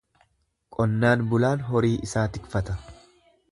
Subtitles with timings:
[0.77, 2.79] Qonnaan bulaan horii isaa tikfata.